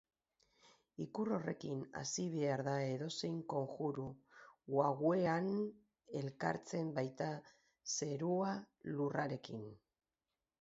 [1.03, 4.05] Ikur horrekin hasi behar da edozein konjuru,
[4.77, 5.51] wawean
[6.23, 7.29] elkartzen baita
[7.99, 8.49] zerua
[8.97, 9.63] lurrarekin.